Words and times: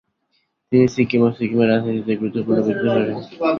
তিনি 0.71 0.85
সিকিম 0.95 1.21
ও 1.23 1.29
সিকিমের 1.37 1.69
রাজনীতিতে 1.71 2.13
গুরুত্বপূর্ণ 2.19 2.59
ব্যক্তিত্ব 2.59 2.93
হয়ে 2.93 3.05
ওঠেন। 3.05 3.19